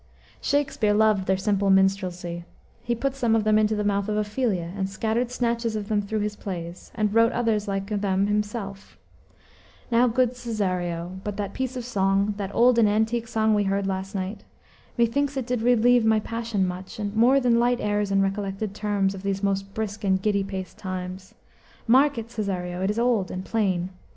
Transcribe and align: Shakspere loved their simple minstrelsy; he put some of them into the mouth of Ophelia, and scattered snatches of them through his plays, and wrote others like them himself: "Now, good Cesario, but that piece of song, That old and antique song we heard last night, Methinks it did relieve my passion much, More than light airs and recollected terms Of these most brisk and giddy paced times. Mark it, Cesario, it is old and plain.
Shakspere 0.41 0.95
loved 0.95 1.27
their 1.27 1.37
simple 1.37 1.69
minstrelsy; 1.69 2.43
he 2.83 2.95
put 2.95 3.13
some 3.13 3.35
of 3.35 3.43
them 3.43 3.59
into 3.59 3.75
the 3.75 3.83
mouth 3.83 4.09
of 4.09 4.17
Ophelia, 4.17 4.73
and 4.75 4.89
scattered 4.89 5.29
snatches 5.29 5.75
of 5.75 5.89
them 5.89 6.01
through 6.01 6.21
his 6.21 6.35
plays, 6.35 6.91
and 6.95 7.13
wrote 7.13 7.31
others 7.33 7.67
like 7.67 7.85
them 8.01 8.25
himself: 8.25 8.97
"Now, 9.91 10.07
good 10.07 10.33
Cesario, 10.35 11.21
but 11.23 11.37
that 11.37 11.53
piece 11.53 11.77
of 11.77 11.85
song, 11.85 12.33
That 12.37 12.49
old 12.55 12.79
and 12.79 12.89
antique 12.89 13.27
song 13.27 13.53
we 13.53 13.65
heard 13.65 13.85
last 13.85 14.15
night, 14.15 14.43
Methinks 14.97 15.37
it 15.37 15.45
did 15.45 15.61
relieve 15.61 16.03
my 16.03 16.19
passion 16.19 16.65
much, 16.67 16.99
More 16.99 17.39
than 17.39 17.59
light 17.59 17.79
airs 17.79 18.09
and 18.09 18.23
recollected 18.23 18.73
terms 18.73 19.13
Of 19.13 19.21
these 19.21 19.43
most 19.43 19.71
brisk 19.75 20.03
and 20.03 20.19
giddy 20.19 20.43
paced 20.43 20.79
times. 20.79 21.35
Mark 21.85 22.17
it, 22.17 22.29
Cesario, 22.31 22.81
it 22.81 22.89
is 22.89 22.97
old 22.97 23.29
and 23.29 23.45
plain. 23.45 23.89